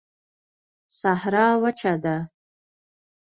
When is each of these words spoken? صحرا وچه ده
صحرا 0.99 1.47
وچه 1.63 1.91
ده 2.03 2.15